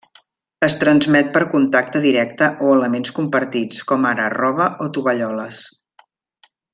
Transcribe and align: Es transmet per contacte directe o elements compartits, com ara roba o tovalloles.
Es 0.67 0.75
transmet 0.83 1.27
per 1.35 1.41
contacte 1.51 2.01
directe 2.07 2.47
o 2.69 2.73
elements 2.79 3.13
compartits, 3.19 3.83
com 3.93 4.09
ara 4.15 4.29
roba 4.39 4.69
o 4.87 4.93
tovalloles. 4.97 5.61